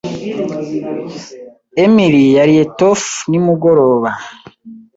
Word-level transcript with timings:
Emily 1.85 2.23
yariye 2.37 2.63
tofu 2.77 3.09
nimugoroba. 3.29 4.09